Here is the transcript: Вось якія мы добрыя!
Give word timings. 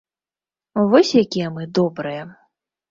Вось 0.93 1.13
якія 1.23 1.47
мы 1.59 1.71
добрыя! 1.81 2.23